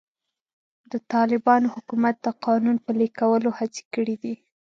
د 0.91 0.93
طالبانو 1.13 1.67
حکومت 1.75 2.15
د 2.21 2.27
قانون 2.45 2.75
پلي 2.85 3.07
کولو 3.19 3.49
هڅې 3.59 3.83
کړې 3.93 4.15
دي. 4.23 4.35